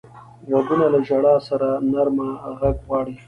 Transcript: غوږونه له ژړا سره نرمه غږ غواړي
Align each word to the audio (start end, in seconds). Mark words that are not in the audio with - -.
غوږونه 0.49 0.85
له 0.93 0.99
ژړا 1.07 1.35
سره 1.47 1.67
نرمه 1.91 2.29
غږ 2.59 2.75
غواړي 2.87 3.15